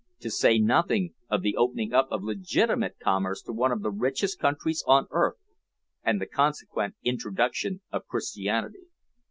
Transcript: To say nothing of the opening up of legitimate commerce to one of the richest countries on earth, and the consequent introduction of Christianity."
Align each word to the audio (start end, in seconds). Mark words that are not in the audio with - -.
To 0.21 0.31
say 0.31 0.57
nothing 0.57 1.13
of 1.29 1.43
the 1.43 1.55
opening 1.55 1.93
up 1.93 2.07
of 2.09 2.23
legitimate 2.23 2.97
commerce 2.97 3.39
to 3.43 3.53
one 3.53 3.71
of 3.71 3.83
the 3.83 3.91
richest 3.91 4.39
countries 4.39 4.83
on 4.87 5.05
earth, 5.11 5.35
and 6.01 6.19
the 6.19 6.25
consequent 6.25 6.95
introduction 7.03 7.81
of 7.91 8.07
Christianity." 8.07 8.87